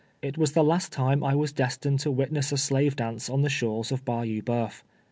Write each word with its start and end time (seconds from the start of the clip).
It 0.23 0.35
was 0.35 0.53
the 0.53 0.63
last 0.63 0.91
time 0.91 1.23
I 1.23 1.35
was 1.35 1.51
destined 1.51 1.99
to 1.99 2.09
witness 2.11 2.51
a 2.51 2.57
slave 2.57 2.95
dance 2.95 3.29
on 3.29 3.43
the 3.43 3.49
shores 3.49 3.91
of 3.91 4.03
Ba 4.03 4.25
you 4.25 4.41
Boeuf. 4.41 4.83